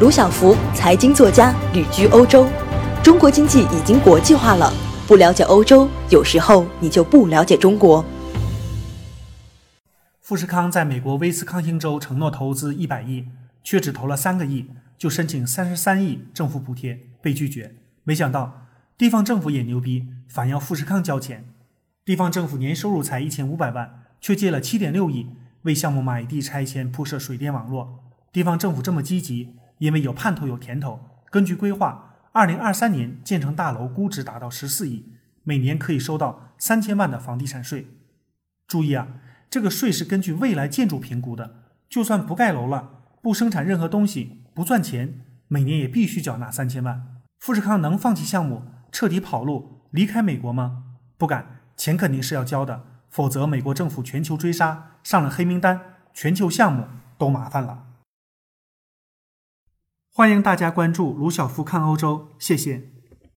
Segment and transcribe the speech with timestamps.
[0.00, 2.48] 卢晓福，财经作家，旅居欧洲。
[3.00, 4.72] 中国经济已经国际化了，
[5.06, 8.04] 不了解欧洲，有时候你就不了解中国。
[10.20, 13.26] 富士康在美国威斯康星州承诺投资一百亿，
[13.62, 14.66] 却只投了三个亿，
[14.98, 17.76] 就申请三十三亿政府补贴，被拒绝。
[18.02, 18.66] 没想到
[18.98, 21.44] 地方政府也牛逼，反要富士康交钱。
[22.04, 25.28] 地方政府年收入才一千五百万，却借了七点六亿
[25.62, 28.00] 为项目买地、拆迁、铺设水电网络。
[28.32, 29.54] 地方政府这么积极，
[29.84, 30.98] 因为有盼头有甜头。
[31.30, 37.86] 根据规划，二零二三年建成大楼估值达到十四亿，每年可以收到三千万的房地产税。
[38.66, 39.08] 注意啊，
[39.50, 41.56] 这个税是根据未来建筑评估的，
[41.90, 47.20] 就算不盖楼了，不生产任何东西，不赚钱，每年也必须缴纳三千万。
[47.38, 50.84] 富士康能放弃项目，彻底跑路，离开美国吗？
[51.18, 55.78] 不敢，钱肯定是要交的，否则美国政府全球追杀，上了黑名单，
[56.14, 56.86] 全球项目
[57.18, 57.83] 都麻烦了。
[60.16, 62.93] 欢迎大家关注卢晓夫看欧洲，谢谢。